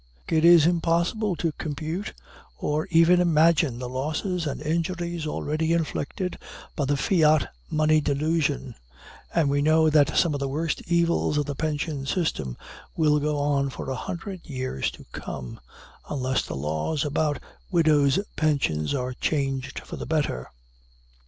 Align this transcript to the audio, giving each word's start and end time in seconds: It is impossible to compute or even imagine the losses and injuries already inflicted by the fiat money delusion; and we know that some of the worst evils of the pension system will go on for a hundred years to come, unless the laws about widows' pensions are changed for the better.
It 0.27 0.43
is 0.43 0.65
impossible 0.65 1.35
to 1.35 1.51
compute 1.59 2.15
or 2.57 2.87
even 2.89 3.21
imagine 3.21 3.77
the 3.77 3.87
losses 3.87 4.47
and 4.47 4.59
injuries 4.59 5.27
already 5.27 5.73
inflicted 5.73 6.39
by 6.75 6.85
the 6.85 6.97
fiat 6.97 7.47
money 7.69 8.01
delusion; 8.01 8.73
and 9.31 9.47
we 9.47 9.61
know 9.61 9.91
that 9.91 10.17
some 10.17 10.33
of 10.33 10.39
the 10.39 10.47
worst 10.47 10.81
evils 10.87 11.37
of 11.37 11.45
the 11.45 11.53
pension 11.53 12.07
system 12.07 12.57
will 12.97 13.19
go 13.19 13.37
on 13.37 13.69
for 13.69 13.91
a 13.91 13.95
hundred 13.95 14.41
years 14.43 14.89
to 14.89 15.05
come, 15.11 15.59
unless 16.09 16.41
the 16.41 16.55
laws 16.55 17.05
about 17.05 17.37
widows' 17.69 18.17
pensions 18.35 18.95
are 18.95 19.13
changed 19.13 19.81
for 19.85 19.97
the 19.97 20.07
better. 20.07 20.49